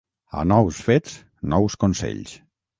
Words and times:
A 0.39 0.43
nous 0.45 0.71
fets, 0.87 1.13
nous 1.43 1.77
consells. 1.85 2.31